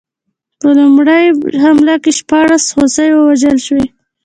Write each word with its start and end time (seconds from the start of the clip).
په 0.59 0.67
لومړۍ 0.77 1.25
حمله 1.63 1.95
کې 2.03 2.11
شپاړس 2.19 2.63
هوسۍ 2.75 3.09
ووژل 3.13 3.57
شوې. 3.65 3.85